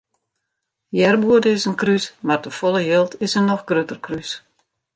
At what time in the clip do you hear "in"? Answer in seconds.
1.69-1.75, 3.39-3.47